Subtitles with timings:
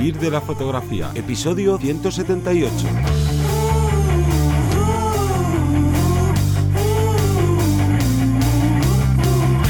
[0.00, 3.29] Vivir de la fotografía, episodio 178.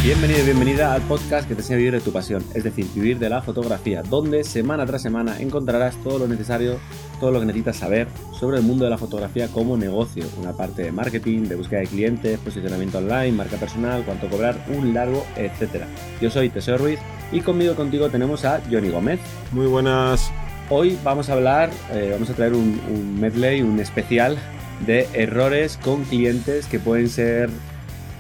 [0.03, 2.87] Bienvenido y bienvenida al podcast que te enseña a vivir de tu pasión, es decir,
[2.95, 6.79] vivir de la fotografía, donde semana tras semana encontrarás todo lo necesario,
[7.21, 10.85] todo lo que necesitas saber sobre el mundo de la fotografía como negocio, una parte
[10.85, 15.85] de marketing, de búsqueda de clientes, posicionamiento online, marca personal, cuánto cobrar, un largo, etc.
[16.19, 16.99] Yo soy Teseo Ruiz
[17.31, 19.21] y conmigo contigo tenemos a Johnny Gómez.
[19.53, 20.33] Muy buenas.
[20.71, 24.39] Hoy vamos a hablar, eh, vamos a traer un, un medley, un especial
[24.87, 27.51] de errores con clientes que pueden ser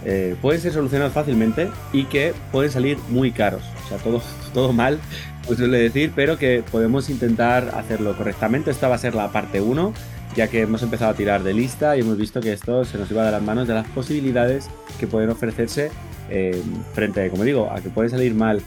[0.05, 3.63] eh, pueden ser solucionados fácilmente y que pueden salir muy caros.
[3.85, 4.23] O sea, todo,
[4.55, 4.99] todo mal,
[5.47, 8.71] pues suele decir, pero que podemos intentar hacerlo correctamente.
[8.71, 9.93] Esta va a ser la parte 1,
[10.37, 13.11] ya que hemos empezado a tirar de lista y hemos visto que esto se nos
[13.11, 14.69] iba de las manos de las posibilidades
[14.99, 15.91] que pueden ofrecerse
[16.30, 16.63] eh,
[16.95, 18.63] frente, como digo, a que puede salir mal.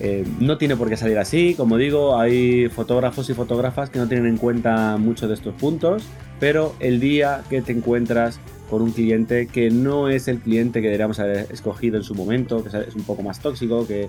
[0.00, 4.08] Eh, no tiene por qué salir así, como digo, hay fotógrafos y fotógrafas que no
[4.08, 6.02] tienen en cuenta muchos de estos puntos,
[6.40, 10.86] pero el día que te encuentras con un cliente que no es el cliente que
[10.86, 14.08] deberíamos haber escogido en su momento, que es un poco más tóxico, que,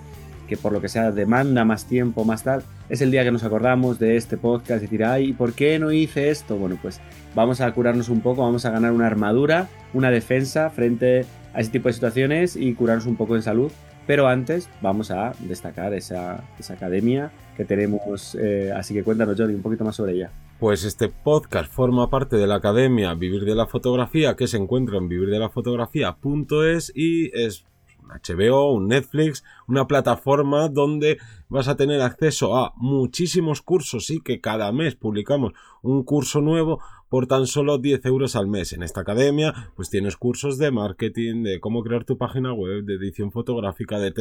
[0.62, 4.00] por lo que sea demanda más tiempo, más tal, es el día que nos acordamos
[4.00, 6.58] de este podcast y decir, ay, ¿por qué no hice esto?
[6.58, 7.02] Bueno, pues
[7.34, 11.72] vamos a curarnos un poco, vamos a ganar una armadura, una defensa frente a ese
[11.72, 13.72] tipo de situaciones y curarnos un poco en salud.
[14.08, 18.38] Pero antes vamos a destacar esa, academia que tenemos.
[18.40, 20.30] Eh, así que cuéntanos, Johnny, un poquito más sobre ella.
[20.60, 24.98] Pues este podcast forma parte de la academia Vivir de la Fotografía que se encuentra
[24.98, 27.66] en vivirdelafotografía.es y es
[28.02, 31.18] un HBO, un Netflix, una plataforma donde
[31.50, 36.80] vas a tener acceso a muchísimos cursos y que cada mes publicamos un curso nuevo
[37.10, 38.74] por tan solo 10 euros al mes.
[38.74, 42.96] En esta academia, pues tienes cursos de marketing, de cómo crear tu página web, de
[42.96, 44.12] edición fotográfica, de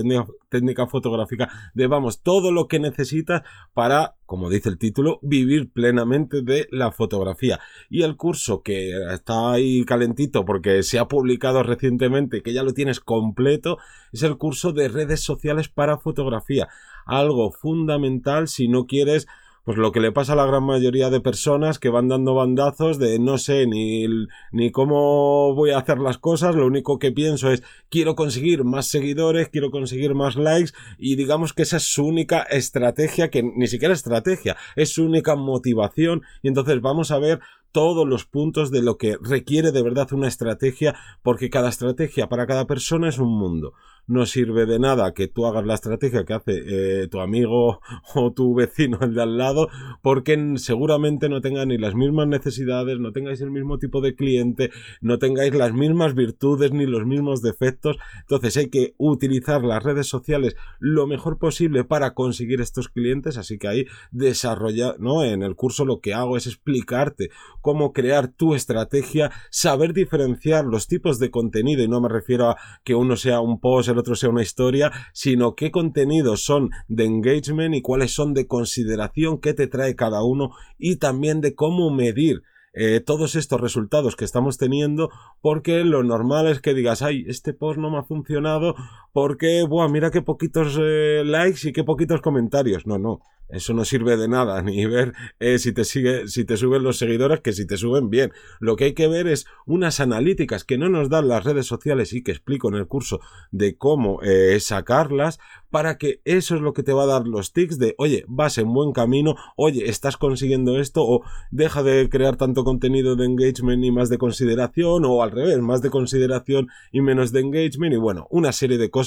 [0.48, 6.42] técnica, fotográfica, de vamos, todo lo que necesitas para, como dice el título, vivir plenamente
[6.42, 7.58] de la fotografía.
[7.88, 12.74] Y el curso que está ahí calentito porque se ha publicado recientemente, que ya lo
[12.74, 13.78] tienes completo,
[14.12, 16.68] es el curso de redes sociales para fotografía.
[17.06, 19.26] Algo fundamental si no quieres
[19.64, 22.98] pues lo que le pasa a la gran mayoría de personas que van dando bandazos
[22.98, 24.06] de no sé ni,
[24.52, 28.86] ni cómo voy a hacer las cosas, lo único que pienso es quiero conseguir más
[28.88, 33.66] seguidores, quiero conseguir más likes y digamos que esa es su única estrategia, que ni
[33.66, 37.40] siquiera estrategia, es su única motivación y entonces vamos a ver
[37.74, 42.46] todos los puntos de lo que requiere de verdad una estrategia, porque cada estrategia para
[42.46, 43.74] cada persona es un mundo.
[44.06, 47.80] No sirve de nada que tú hagas la estrategia que hace eh, tu amigo
[48.14, 49.70] o tu vecino, el de al lado,
[50.02, 54.70] porque seguramente no tengan ni las mismas necesidades, no tengáis el mismo tipo de cliente,
[55.00, 57.96] no tengáis las mismas virtudes ni los mismos defectos.
[58.20, 63.58] Entonces hay que utilizar las redes sociales lo mejor posible para conseguir estos clientes, así
[63.58, 65.24] que ahí desarrolla, ¿no?
[65.24, 67.30] En el curso lo que hago es explicarte
[67.64, 72.56] cómo crear tu estrategia, saber diferenciar los tipos de contenido, y no me refiero a
[72.84, 77.06] que uno sea un post, el otro sea una historia, sino qué contenidos son de
[77.06, 81.90] engagement y cuáles son de consideración, qué te trae cada uno y también de cómo
[81.90, 82.42] medir
[82.74, 85.08] eh, todos estos resultados que estamos teniendo
[85.40, 88.74] porque lo normal es que digas, ay, este post no me ha funcionado
[89.14, 92.84] porque, buah, mira qué poquitos eh, likes y qué poquitos comentarios.
[92.84, 93.20] No, no.
[93.48, 96.98] Eso no sirve de nada, ni ver eh, si te sigue, si te suben los
[96.98, 98.32] seguidores, que si te suben bien.
[98.58, 102.12] Lo que hay que ver es unas analíticas que no nos dan las redes sociales
[102.12, 103.20] y que explico en el curso
[103.52, 105.38] de cómo eh, sacarlas,
[105.70, 108.58] para que eso es lo que te va a dar los tics de, oye, vas
[108.58, 113.84] en buen camino, oye, estás consiguiendo esto, o deja de crear tanto contenido de engagement
[113.84, 117.96] y más de consideración, o al revés, más de consideración y menos de engagement, y
[117.96, 119.03] bueno, una serie de cosas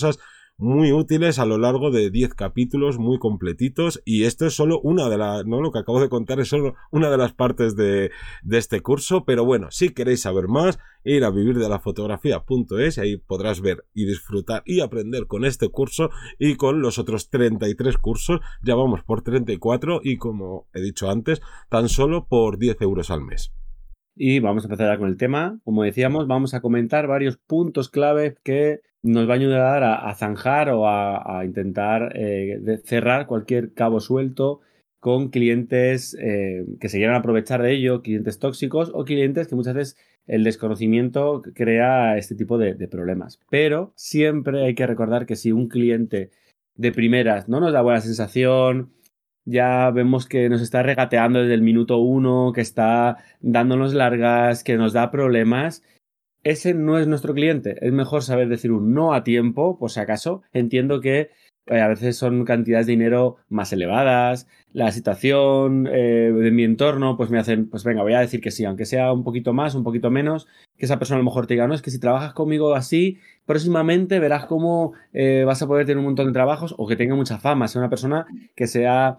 [0.57, 5.07] muy útiles a lo largo de 10 capítulos muy completitos y esto es solo una
[5.07, 8.09] de las, no lo que acabo de contar es solo una de las partes de,
[8.49, 13.17] este curso, pero bueno, si queréis saber más, ir a vivir de la fotografía.es ahí
[13.17, 16.09] podrás ver y disfrutar y aprender con este curso
[16.39, 21.41] y con los otros 33 cursos, ya vamos por 34 y como he dicho antes,
[21.69, 23.51] tan solo por 10 euros al mes.
[24.17, 25.59] Y vamos a empezar ya con el tema.
[25.63, 30.69] Como decíamos, vamos a comentar varios puntos clave que nos va a ayudar a, zanjar
[30.71, 34.61] o a, intentar eh, cerrar cualquier cabo suelto
[34.99, 39.75] con clientes eh, que se quieran aprovechar de ello, clientes tóxicos o clientes que muchas
[39.75, 43.39] veces el desconocimiento crea este tipo de, de problemas.
[43.49, 46.31] Pero siempre hay que recordar que si un cliente
[46.75, 48.91] de primeras no nos da buena sensación,
[49.47, 54.77] ya vemos que nos está regateando desde el minuto uno, que está dándonos largas, que
[54.77, 55.81] nos da problemas
[56.47, 57.75] ese no es nuestro cliente.
[57.85, 60.43] Es mejor saber decir un no a tiempo, por si acaso.
[60.53, 61.29] Entiendo que
[61.67, 67.17] eh, a veces son cantidades de dinero más elevadas, la situación eh, de mi entorno,
[67.17, 69.75] pues me hacen, pues venga, voy a decir que sí, aunque sea un poquito más,
[69.75, 70.47] un poquito menos,
[70.77, 73.19] que esa persona a lo mejor te diga, no, es que si trabajas conmigo así,
[73.45, 77.15] próximamente verás cómo eh, vas a poder tener un montón de trabajos o que tenga
[77.15, 79.17] mucha fama, sea una persona que sea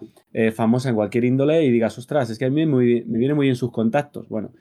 [0.55, 3.47] famosa en cualquier índole y digas, ostras, es que a mí me, me viene muy
[3.47, 4.29] bien sus contactos.
[4.29, 4.51] Bueno,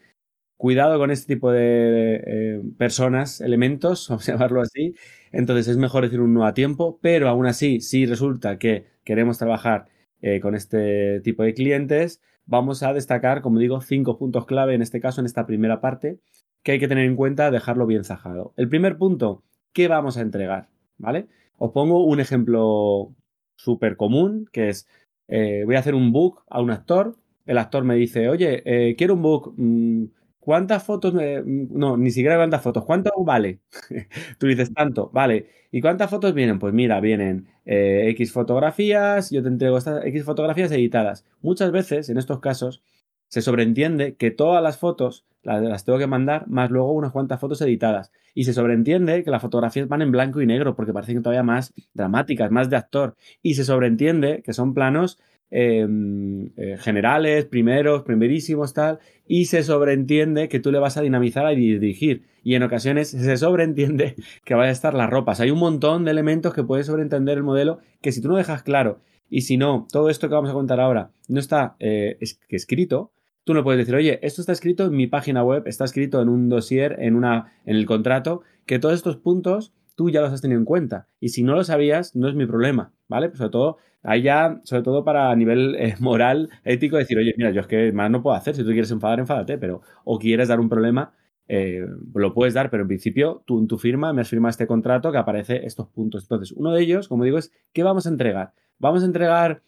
[0.58, 4.94] cuidado con este tipo de eh, personas, elementos, vamos a llamarlo así.
[5.32, 9.38] Entonces es mejor decir un no a tiempo, pero aún así, si resulta que queremos
[9.38, 9.86] trabajar
[10.20, 14.82] eh, con este tipo de clientes, vamos a destacar, como digo, cinco puntos clave en
[14.82, 16.18] este caso, en esta primera parte,
[16.62, 18.52] que hay que tener en cuenta, dejarlo bien zajado.
[18.56, 20.68] El primer punto, ¿qué vamos a entregar?
[20.98, 21.28] ¿Vale?
[21.56, 23.14] Os pongo un ejemplo
[23.54, 24.88] súper común, que es,
[25.28, 27.16] eh, voy a hacer un book a un actor,
[27.46, 30.04] el actor me dice, oye, quiero un book, mm,
[30.48, 31.12] ¿Cuántas fotos?
[31.44, 32.86] No, ni siquiera cuántas fotos.
[32.86, 33.60] ¿Cuánto vale?
[34.38, 35.46] Tú dices tanto, vale.
[35.70, 36.58] ¿Y cuántas fotos vienen?
[36.58, 41.26] Pues mira, vienen eh, X fotografías, yo te entrego estas X fotografías editadas.
[41.42, 42.82] Muchas veces, en estos casos,
[43.28, 47.60] se sobreentiende que todas las fotos las, tengo que mandar, más luego unas cuantas fotos
[47.60, 48.10] editadas.
[48.34, 51.74] Y se sobreentiende que las fotografías van en blanco y negro, porque parecen todavía más
[51.92, 53.16] dramáticas, más de actor.
[53.42, 55.18] Y se sobreentiende que son planos
[55.50, 61.50] Em, eh, generales, primeros, primerísimos, tal, y se sobreentiende que tú le vas a dinamizar
[61.54, 62.24] y dirigir.
[62.42, 64.14] Y en ocasiones se sobreentiende
[64.44, 65.40] que va a estar las ropas.
[65.40, 68.62] Hay un montón de elementos que puedes sobreentender el modelo que si tú no dejas
[68.62, 69.00] claro
[69.30, 72.18] y si no, todo esto que vamos a contar ahora no está eh,
[72.50, 73.12] escrito,
[73.44, 76.28] tú no puedes decir, oye, esto está escrito en mi página web, está escrito en
[76.28, 80.40] un dossier, en, una, en el contrato, que todos estos puntos tú ya los has
[80.40, 81.08] tenido en cuenta.
[81.18, 83.28] Y si no lo sabías, no es mi problema, ¿vale?
[83.28, 87.50] Pues sobre todo, ahí ya, sobre todo para nivel eh, moral, ético, decir, oye, mira,
[87.50, 90.46] yo es que más no puedo hacer, si tú quieres enfadar, enfádate, pero, o quieres
[90.46, 91.14] dar un problema,
[91.48, 91.84] eh,
[92.14, 95.10] lo puedes dar, pero en principio tú en tu firma me has firmado este contrato
[95.10, 96.22] que aparece estos puntos.
[96.22, 98.52] Entonces, uno de ellos, como digo, es ¿qué vamos a entregar?
[98.78, 99.62] Vamos a entregar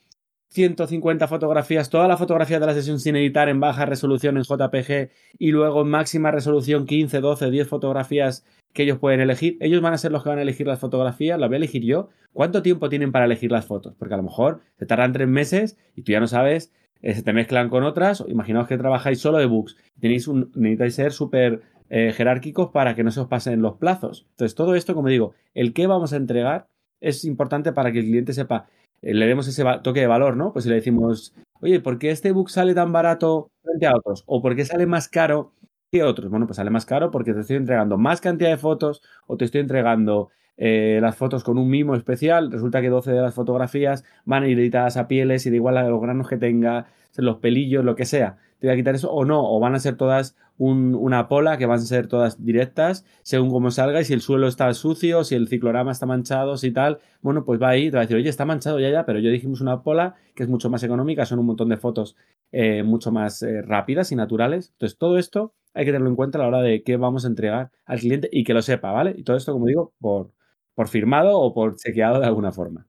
[0.50, 5.10] 150 fotografías, toda la fotografía de la sesión sin editar en baja resolución en JPG
[5.38, 9.56] y luego en máxima resolución 15, 12, 10 fotografías que ellos pueden elegir.
[9.60, 11.84] Ellos van a ser los que van a elegir las fotografías, las voy a elegir
[11.84, 12.08] yo.
[12.32, 13.94] ¿Cuánto tiempo tienen para elegir las fotos?
[13.96, 17.22] Porque a lo mejor se tardan tres meses y tú ya no sabes, eh, se
[17.22, 18.24] te mezclan con otras.
[18.26, 19.76] Imaginaos que trabajáis solo de books.
[20.00, 24.26] Tenéis un, necesitáis ser súper eh, jerárquicos para que no se os pasen los plazos.
[24.30, 26.66] Entonces, todo esto, como digo, el que vamos a entregar
[27.00, 28.68] es importante para que el cliente sepa,
[29.02, 30.52] le demos ese toque de valor, ¿no?
[30.52, 34.24] Pues si le decimos, oye, ¿por qué este book sale tan barato frente a otros?
[34.26, 35.54] ¿O por qué sale más caro
[35.92, 36.30] que otros?
[36.30, 39.44] Bueno, pues sale más caro porque te estoy entregando más cantidad de fotos o te
[39.44, 42.50] estoy entregando eh, las fotos con un mimo especial.
[42.50, 45.76] Resulta que 12 de las fotografías van a ir editadas a pieles y da igual
[45.76, 46.86] a los granos que tenga,
[47.16, 48.36] los pelillos, lo que sea.
[48.58, 51.64] Te voy a quitar eso o no, o van a ser todas una pola que
[51.64, 55.34] van a ser todas directas según cómo salga y si el suelo está sucio, si
[55.34, 58.28] el ciclorama está manchado, si tal, bueno, pues va ahí, te va a decir, oye,
[58.28, 61.38] está manchado ya, ya, pero yo dijimos una pola que es mucho más económica, son
[61.38, 62.14] un montón de fotos
[62.52, 64.70] eh, mucho más eh, rápidas y naturales.
[64.72, 67.28] Entonces, todo esto hay que tenerlo en cuenta a la hora de qué vamos a
[67.28, 69.14] entregar al cliente y que lo sepa, ¿vale?
[69.16, 70.32] Y todo esto, como digo, por,
[70.80, 72.86] por firmado o por chequeado de alguna forma.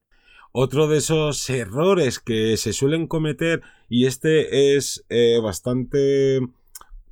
[0.53, 6.39] Otro de esos errores que se suelen cometer, y este es eh, bastante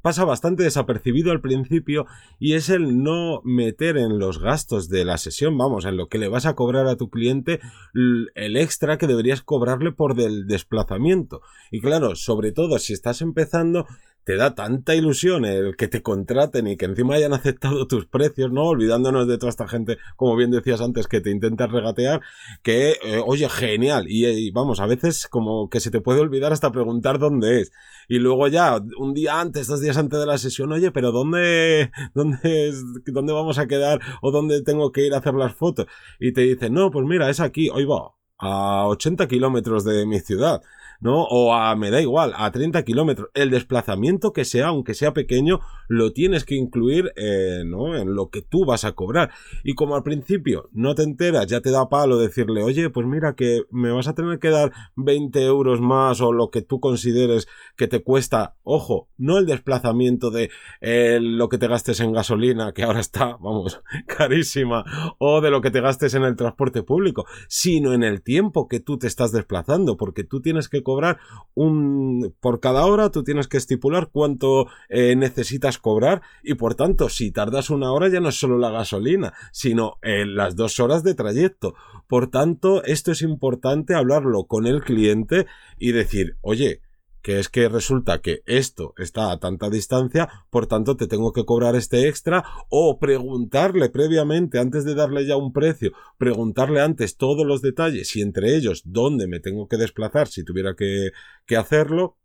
[0.02, 2.06] pasa bastante desapercibido al principio
[2.40, 6.18] y es el no meter en los gastos de la sesión, vamos, en lo que
[6.18, 7.60] le vas a cobrar a tu cliente
[7.94, 11.42] el extra que deberías cobrarle por del desplazamiento.
[11.72, 13.86] Y claro, sobre todo si estás empezando,
[14.24, 18.52] te da tanta ilusión el que te contraten y que encima hayan aceptado tus precios,
[18.52, 18.66] ¿no?
[18.66, 22.22] Olvidándonos de toda esta gente, como bien decías antes, que te intentas regatear,
[22.62, 24.06] que, eh, oye, genial.
[24.08, 27.72] Y, vamos, a veces como que se te puede olvidar hasta preguntar dónde es.
[28.08, 31.92] Y luego ya, un día antes, dos días antes de la sesión, oye, pero ¿dónde,
[32.14, 32.74] dónde,
[33.06, 35.88] dónde vamos a quedar o dónde tengo que ir a hacer las fotos?
[36.20, 40.20] Y te dicen, no, pues mira, es aquí, hoy va, a 80 kilómetros de mi
[40.20, 40.62] ciudad.
[41.00, 41.24] ¿No?
[41.24, 43.30] O a, me da igual, a 30 kilómetros.
[43.34, 47.96] El desplazamiento que sea, aunque sea pequeño, lo tienes que incluir, eh, ¿no?
[47.96, 49.32] En lo que tú vas a cobrar.
[49.64, 53.36] Y como al principio no te enteras, ya te da palo decirle, oye, pues mira
[53.36, 57.48] que me vas a tener que dar 20 euros más o lo que tú consideres
[57.76, 60.50] que te cuesta, ojo, no el desplazamiento de
[60.82, 64.84] eh, lo que te gastes en gasolina, que ahora está, vamos, carísima,
[65.18, 68.80] o de lo que te gastes en el transporte público, sino en el tiempo que
[68.80, 71.20] tú te estás desplazando, porque tú tienes que cobrar
[71.54, 77.10] un por cada hora tú tienes que estipular cuánto eh, necesitas cobrar y por tanto
[77.10, 81.04] si tardas una hora ya no es solo la gasolina sino eh, las dos horas
[81.04, 81.76] de trayecto.
[82.08, 85.46] Por tanto esto es importante hablarlo con el cliente
[85.78, 86.82] y decir oye
[87.22, 91.46] que es que resulta que esto está a tanta distancia, por tanto te tengo que
[91.46, 97.46] cobrar este extra o preguntarle previamente, antes de darle ya un precio, preguntarle antes todos
[97.46, 101.12] los detalles y entre ellos dónde me tengo que desplazar si tuviera que,
[101.46, 102.18] que hacerlo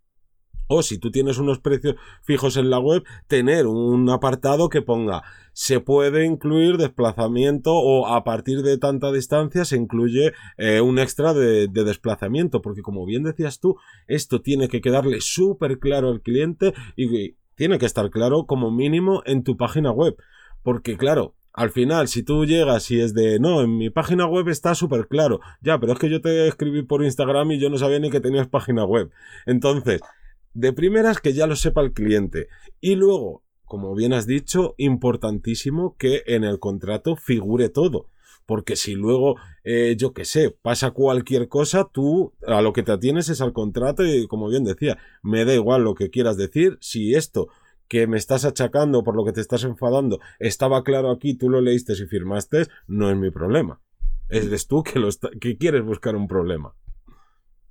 [0.67, 5.23] o si tú tienes unos precios fijos en la web, tener un apartado que ponga
[5.55, 11.33] se puede incluir desplazamiento o a partir de tanta distancia se incluye eh, un extra
[11.33, 13.77] de, de, desplazamiento, porque como bien decías tú,
[14.09, 19.23] esto tiene que quedarle súper claro al cliente y tiene que estar claro como mínimo
[19.27, 20.17] en tu página web,
[20.65, 24.49] porque claro, al final, si tú llegas y es de, no, en mi página web
[24.49, 27.79] está súper claro, ya, pero es que yo te escribí por Instagram y yo no
[27.79, 29.13] sabía ni que tenías página web.
[29.47, 30.01] Entonces,
[30.55, 32.49] de primeras que ya lo sepa el cliente.
[32.81, 38.09] Y luego, como bien has dicho, importantísimo que en el contrato figure todo.
[38.47, 42.93] Porque si luego, eh, yo qué sé, pasa cualquier cosa, tú a lo que te
[42.93, 46.77] atienes es al contrato y como bien decía, me da igual lo que quieras decir,
[46.81, 47.49] si esto
[47.89, 51.61] que me estás achacando por lo que te estás enfadando estaba claro aquí, tú lo
[51.61, 53.81] leíste y firmaste, no es mi problema.
[54.29, 55.09] Eres tú que, lo
[55.41, 56.75] que quieres buscar un problema.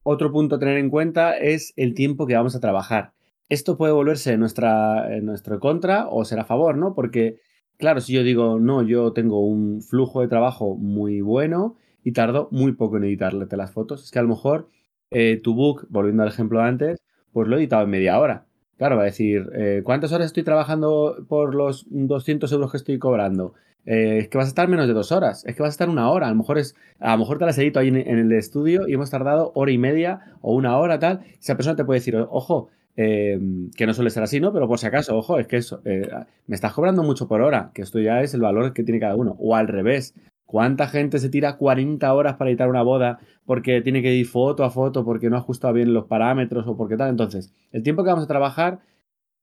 [0.03, 3.13] Otro punto a tener en cuenta es el tiempo que vamos a trabajar.
[3.47, 6.93] Esto puede volverse en, nuestra, nuestro contra o ser a favor, ¿no?
[6.93, 7.39] Porque,
[7.77, 12.49] claro, si yo digo, no, yo tengo un flujo de trabajo muy bueno y tardo
[12.51, 14.69] muy poco en editarle las fotos, es que a lo mejor
[15.11, 18.45] eh, tu book, volviendo al ejemplo antes, pues lo he editado en media hora.
[18.77, 22.99] Claro, va a decir, eh, ¿cuántas horas estoy trabajando por los 200 euros que estoy
[22.99, 23.53] cobrando?
[23.85, 25.89] Eh, es que vas a estar menos de dos horas, es que vas a estar
[25.89, 28.31] una hora, a lo mejor es, a lo mejor te las edito ahí en, el
[28.31, 31.99] estudio y hemos tardado hora y media o una hora tal, esa persona te puede
[31.99, 33.39] decir, ojo, eh,
[33.75, 34.53] que no suele ser así, ¿no?
[34.53, 36.07] Pero por si acaso, ojo, es que eso, eh,
[36.47, 39.15] me estás cobrando mucho por hora, que esto ya es el valor que tiene cada
[39.15, 40.13] uno, o al revés,
[40.45, 44.63] ¿cuánta gente se tira 40 horas para editar una boda porque tiene que ir foto
[44.63, 47.09] a foto, porque no ha ajustado bien los parámetros o porque tal?
[47.09, 48.79] Entonces, el tiempo que vamos a trabajar,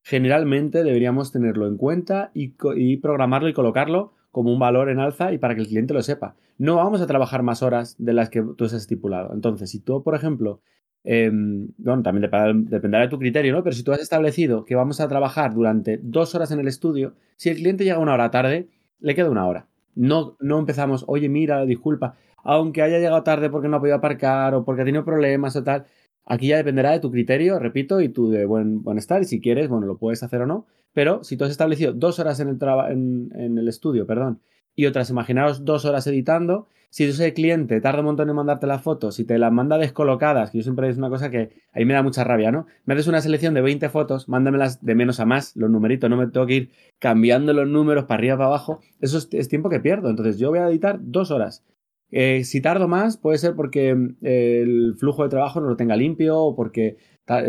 [0.02, 5.32] generalmente deberíamos tenerlo en cuenta y, y programarlo y colocarlo como un valor en alza
[5.32, 6.37] y para que el cliente lo sepa.
[6.58, 9.32] No vamos a trabajar más horas de las que tú has estipulado.
[9.32, 10.60] Entonces, si tú, por ejemplo,
[11.04, 12.30] em, bueno, también
[12.68, 13.62] dependerá de tu criterio, ¿no?
[13.62, 17.14] Pero si tú has establecido que vamos a trabajar durante dos horas en el estudio,
[17.37, 18.68] si el cliente llega una hora tarde,
[19.00, 19.66] le queda una hora.
[19.94, 24.54] No, no empezamos, oye, mira, disculpa, aunque haya llegado tarde porque no ha podido aparcar
[24.54, 25.87] o porque ha tenido problemas o tal,
[26.25, 29.23] Aquí ya dependerá de tu criterio, repito, y tu de buen, estar.
[29.23, 30.67] Y si quieres, bueno, lo puedes hacer o no.
[30.93, 32.59] Pero si tú has establecido dos horas en el,
[32.91, 34.41] en, en el estudio, perdón,
[34.75, 38.83] y otras, imaginaos dos horas editando, si ese cliente tarda un montón en mandarte las
[38.83, 41.95] fotos, si te las manda descolocadas, que yo siempre es una cosa que ahí me
[41.95, 42.67] da mucha rabia, ¿no?
[42.85, 46.17] Me haces una selección de 20 fotos, mándamelas de menos a más, los numeritos, no
[46.17, 49.79] me tengo que ir cambiando los números para arriba, para abajo, eso es tiempo que
[49.79, 50.11] pierdo.
[50.11, 51.65] Entonces yo voy a editar dos horas.
[52.11, 55.97] Eh, si tardo más, puede ser porque eh, el flujo de trabajo no lo tenga
[55.97, 56.97] limpio o porque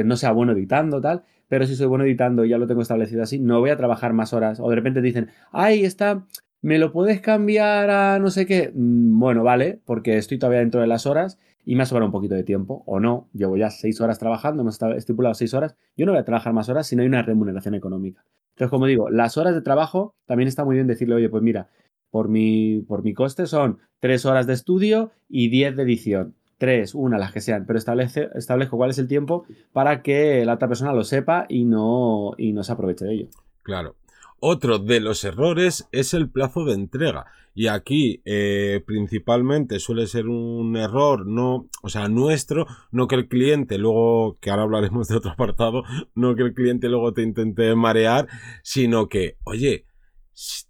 [0.05, 1.23] no sea bueno editando, tal.
[1.47, 4.13] Pero si soy bueno editando y ya lo tengo establecido así, no voy a trabajar
[4.13, 4.59] más horas.
[4.59, 6.25] O de repente dicen, ay, está,
[6.61, 8.71] ¿me lo puedes cambiar a no sé qué?
[8.73, 12.11] Mm, bueno, vale, porque estoy todavía dentro de las horas y me ha sobrado un
[12.11, 12.83] poquito de tiempo.
[12.85, 15.75] O no, llevo ya seis horas trabajando, hemos estipulado seis horas.
[15.97, 18.23] Yo no voy a trabajar más horas si no hay una remuneración económica.
[18.51, 21.69] Entonces, como digo, las horas de trabajo también está muy bien decirle, oye, pues mira,
[22.11, 26.35] por mi, por mi coste son tres horas de estudio y 10 de edición.
[26.57, 30.53] Tres, una, las que sean, pero establece, establezco cuál es el tiempo para que la
[30.53, 33.27] otra persona lo sepa y no, y no se aproveche de ello.
[33.63, 33.95] Claro.
[34.39, 37.25] Otro de los errores es el plazo de entrega.
[37.53, 43.27] Y aquí eh, principalmente suele ser un error, no, o sea, nuestro, no que el
[43.27, 45.83] cliente luego, que ahora hablaremos de otro apartado,
[46.15, 48.27] no que el cliente luego te intente marear,
[48.63, 49.85] sino que, oye,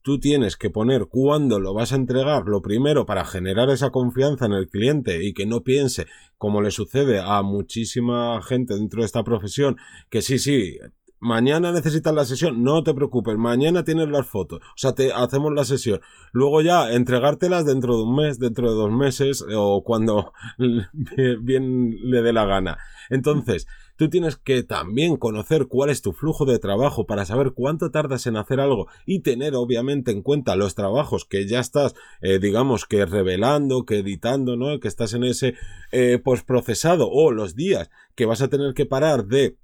[0.02, 4.46] tú tienes que poner cuándo lo vas a entregar, lo primero para generar esa confianza
[4.46, 9.06] en el cliente y que no piense, como le sucede a muchísima gente dentro de
[9.06, 9.78] esta profesión,
[10.10, 10.78] que sí, sí,
[11.22, 15.54] mañana necesitas la sesión, no te preocupes, mañana tienes las fotos, o sea, te hacemos
[15.54, 16.02] la sesión.
[16.34, 20.34] Luego ya entregártelas dentro de un mes, dentro de dos meses o cuando
[21.42, 22.80] bien le dé la gana.
[23.10, 23.68] Entonces,
[24.02, 28.26] tú tienes que también conocer cuál es tu flujo de trabajo para saber cuánto tardas
[28.26, 32.88] en hacer algo y tener obviamente en cuenta los trabajos que ya estás, eh, digamos
[32.88, 34.80] que revelando, que editando, ¿no?
[34.80, 35.54] Que estás en ese
[35.92, 39.58] eh, postprocesado o los días que vas a tener que parar de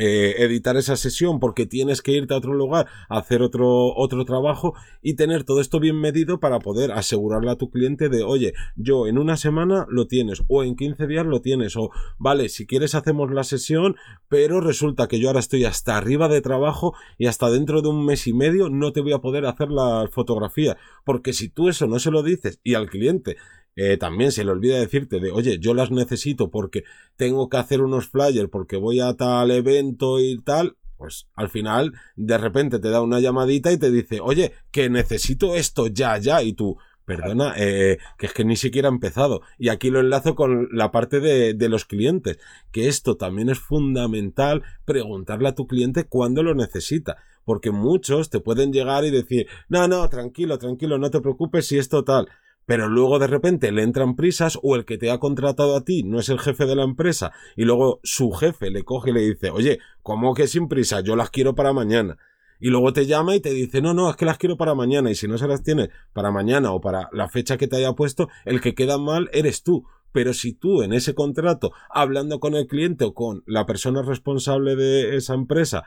[0.00, 4.24] eh, editar esa sesión porque tienes que irte a otro lugar a hacer otro, otro
[4.24, 8.54] trabajo y tener todo esto bien medido para poder asegurarle a tu cliente de oye,
[8.76, 12.66] yo en una semana lo tienes o en 15 días lo tienes o vale, si
[12.66, 13.96] quieres hacemos la sesión
[14.28, 18.06] pero resulta que yo ahora estoy hasta arriba de trabajo y hasta dentro de un
[18.06, 21.86] mes y medio no te voy a poder hacer la fotografía porque si tú eso
[21.86, 23.36] no se lo dices y al cliente
[23.76, 26.84] eh, también se le olvida decirte de, oye, yo las necesito porque
[27.16, 31.94] tengo que hacer unos flyers, porque voy a tal evento y tal, pues al final
[32.16, 36.42] de repente te da una llamadita y te dice, oye, que necesito esto ya, ya,
[36.42, 39.40] y tú, perdona, eh, que es que ni siquiera ha empezado.
[39.58, 42.38] Y aquí lo enlazo con la parte de, de, los clientes,
[42.70, 47.16] que esto también es fundamental preguntarle a tu cliente cuándo lo necesita.
[47.44, 51.78] Porque muchos te pueden llegar y decir, no, no, tranquilo, tranquilo, no te preocupes si
[51.78, 52.28] es total
[52.70, 56.04] pero luego de repente le entran prisas o el que te ha contratado a ti
[56.04, 59.22] no es el jefe de la empresa y luego su jefe le coge y le
[59.22, 61.00] dice, oye, ¿cómo que sin prisa?
[61.00, 62.16] Yo las quiero para mañana.
[62.60, 65.10] Y luego te llama y te dice, no, no, es que las quiero para mañana
[65.10, 67.94] y si no se las tiene para mañana o para la fecha que te haya
[67.94, 69.84] puesto, el que queda mal eres tú.
[70.12, 74.76] Pero si tú en ese contrato, hablando con el cliente o con la persona responsable
[74.76, 75.82] de esa empresa,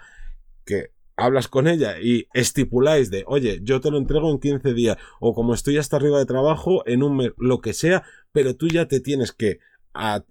[0.65, 4.97] que hablas con ella y estipuláis de, oye, yo te lo entrego en 15 días,
[5.19, 8.67] o como estoy hasta arriba de trabajo, en un mes, lo que sea, pero tú
[8.67, 9.59] ya te tienes que,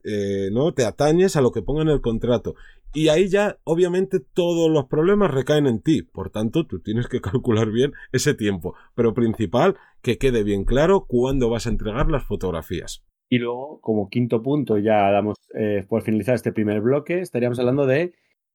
[0.05, 0.75] eh, ¿no?
[0.75, 2.55] Te atañes a lo que ponga en el contrato.
[2.95, 6.03] Y ahí ya, obviamente, todos los problemas recaen en ti.
[6.03, 8.75] Por tanto, tú tienes que calcular bien ese tiempo.
[8.95, 13.03] Pero principal, que quede bien claro cuándo vas a entregar las fotografías.
[13.31, 17.87] Y luego, como quinto punto, ya damos eh, por finalizar este primer bloque, estaríamos hablando
[17.87, 18.12] de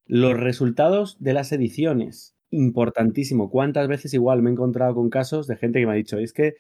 [0.07, 2.35] los resultados de las ediciones.
[2.49, 3.49] Importantísimo.
[3.49, 6.33] ¿Cuántas veces igual me he encontrado con casos de gente que me ha dicho, es
[6.33, 6.55] que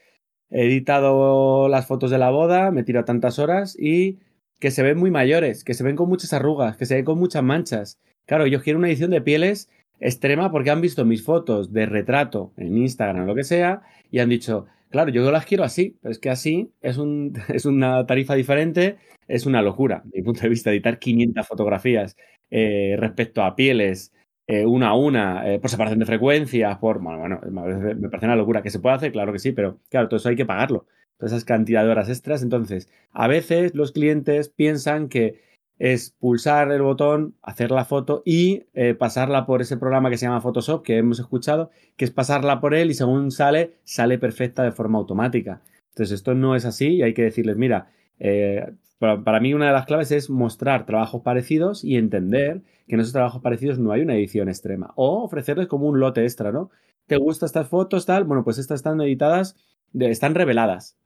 [0.49, 4.19] he editado las fotos de la boda, me tiro tantas horas y
[4.59, 7.19] que se ven muy mayores, que se ven con muchas arrugas, que se ven con
[7.19, 7.99] muchas manchas.
[8.25, 12.53] Claro, yo quiero una edición de pieles extrema porque han visto mis fotos de retrato
[12.57, 16.11] en Instagram o lo que sea y han dicho, claro, yo las quiero así, pero
[16.11, 20.41] es que así es, un, es una tarifa diferente, es una locura, desde mi punto
[20.41, 22.15] de vista, editar 500 fotografías
[22.49, 24.13] eh, respecto a pieles
[24.49, 27.01] eh, una a una, eh, por separación de frecuencias, por.
[27.01, 27.41] Bueno, bueno,
[27.99, 28.61] me parece una locura.
[28.61, 29.11] ¿Que se puede hacer?
[29.11, 30.87] Claro que sí, pero claro, todo eso hay que pagarlo.
[31.17, 32.41] Todas esas cantidad de horas extras.
[32.43, 35.41] Entonces, a veces los clientes piensan que
[35.79, 38.65] es pulsar el botón, hacer la foto y
[38.97, 42.73] pasarla por ese programa que se llama Photoshop, que hemos escuchado, que es pasarla por
[42.73, 45.61] él y según sale, sale perfecta de forma automática.
[45.89, 47.89] Entonces, esto no es así y hay que decirles, mira,
[48.99, 53.13] para, mí una de las claves es mostrar trabajos parecidos y entender que en esos
[53.13, 54.93] trabajos parecidos no hay una edición extrema.
[54.95, 56.71] O ofrecerles como un lote extra, ¿no?
[57.05, 58.23] ¿Te gustan estas fotos, tal?
[58.23, 59.55] Bueno, pues estas están editadas,
[59.93, 60.97] están reveladas.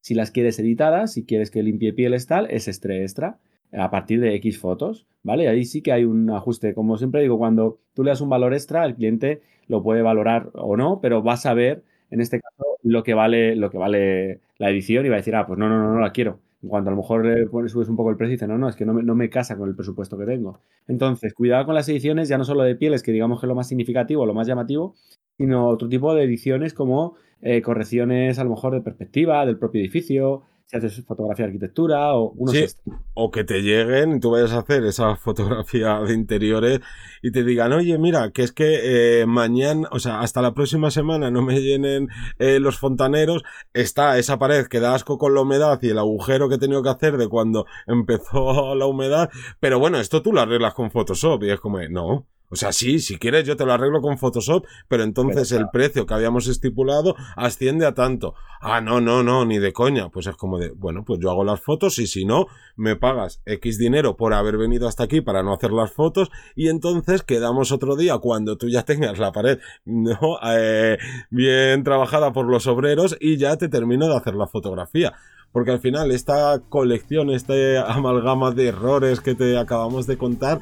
[0.00, 3.38] Si las quieres editadas, si quieres que limpie pieles tal, es extra extra
[3.76, 5.48] a partir de X fotos, ¿vale?
[5.48, 6.74] Ahí sí que hay un ajuste.
[6.74, 10.50] Como siempre digo, cuando tú le das un valor extra, el cliente lo puede valorar
[10.54, 14.40] o no, pero va a saber, en este caso, lo que vale, lo que vale
[14.58, 16.90] la edición y va a decir, ah, pues no, no, no, no la quiero cuando
[16.90, 18.84] a lo mejor le subes un poco el precio y dices, no, no, es que
[18.84, 20.60] no me, no me casa con el presupuesto que tengo.
[20.88, 23.54] Entonces, cuidado con las ediciones, ya no solo de pieles, que digamos que es lo
[23.54, 24.94] más significativo, lo más llamativo,
[25.36, 29.80] sino otro tipo de ediciones como eh, correcciones a lo mejor de perspectiva del propio
[29.80, 32.66] edificio, si haces fotografía de arquitectura o unos sí,
[33.12, 36.80] o que te lleguen y tú vayas a hacer esa fotografía de interiores
[37.22, 40.90] y te digan, oye, mira, que es que eh, mañana, o sea, hasta la próxima
[40.90, 45.42] semana no me llenen eh, los fontaneros, está esa pared que da asco con la
[45.42, 49.78] humedad y el agujero que he tenido que hacer de cuando empezó la humedad, pero
[49.78, 53.18] bueno, esto tú lo arreglas con Photoshop y es como, no, o sea, sí, si
[53.18, 57.84] quieres yo te lo arreglo con Photoshop, pero entonces el precio que habíamos estipulado asciende
[57.84, 58.34] a tanto.
[58.60, 60.08] Ah, no, no, no, ni de coña.
[60.08, 63.42] Pues es como de, bueno, pues yo hago las fotos y si no, me pagas
[63.44, 67.72] X dinero por haber venido hasta aquí para no hacer las fotos y entonces quedamos
[67.72, 70.38] otro día cuando tú ya tengas la pared ¿no?
[70.46, 70.96] Eh,
[71.30, 75.12] bien trabajada por los obreros y ya te termino de hacer la fotografía
[75.54, 80.60] porque al final esta colección, este amalgama de errores que te acabamos de contar,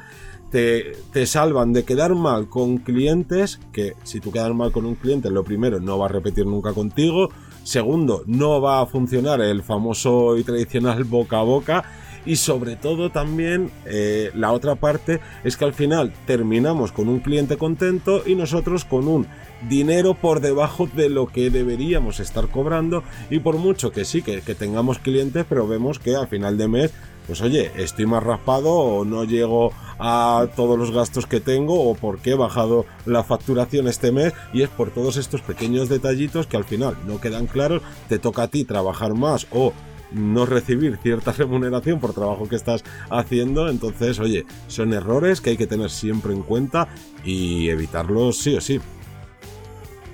[0.53, 5.31] te, salvan de quedar mal con clientes, que si tú quedas mal con un cliente,
[5.31, 7.31] lo primero, no va a repetir nunca contigo,
[7.63, 11.83] segundo, no va a funcionar el famoso y tradicional boca a boca,
[12.25, 17.19] y sobre todo también eh, la otra parte es que al final terminamos con un
[17.19, 19.27] cliente contento y nosotros con un
[19.67, 23.03] dinero por debajo de lo que deberíamos estar cobrando.
[23.29, 26.69] Y por mucho que sí que, que tengamos clientes pero vemos que al final de
[26.69, 26.93] mes
[27.27, 31.95] pues oye, estoy más raspado o no llego a todos los gastos que tengo o
[31.95, 36.57] porque he bajado la facturación este mes y es por todos estos pequeños detallitos que
[36.57, 39.73] al final no quedan claros, te toca a ti trabajar más o
[40.11, 45.57] no recibir cierta remuneración por trabajo que estás haciendo, entonces oye, son errores que hay
[45.57, 46.87] que tener siempre en cuenta
[47.23, 48.79] y evitarlos sí o sí.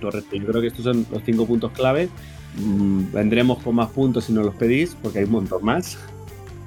[0.01, 2.09] Correcto, yo creo que estos son los cinco puntos clave.
[2.57, 5.97] Mm, vendremos con más puntos si nos los pedís, porque hay un montón más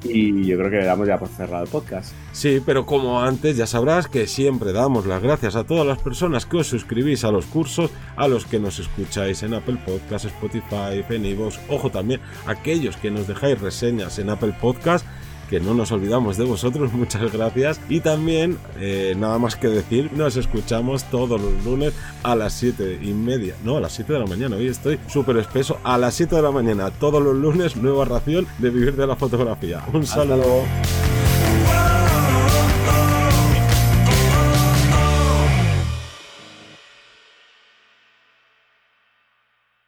[0.05, 2.13] Y yo creo que le damos ya por cerrado el podcast.
[2.33, 6.47] Sí, pero como antes ya sabrás que siempre damos las gracias a todas las personas
[6.47, 11.05] que os suscribís a los cursos, a los que nos escucháis en Apple Podcasts, Spotify,
[11.09, 11.39] en
[11.69, 15.07] ojo también, aquellos que nos dejáis reseñas en Apple Podcasts
[15.53, 17.79] que no nos olvidamos de vosotros, muchas gracias.
[17.91, 23.01] Y también, eh, nada más que decir, nos escuchamos todos los lunes a las 7
[23.03, 26.15] y media, no, a las 7 de la mañana, hoy estoy súper espeso, a las
[26.15, 29.85] 7 de la mañana, todos los lunes, nueva ración de vivir de la fotografía.
[29.93, 30.63] Un saludo.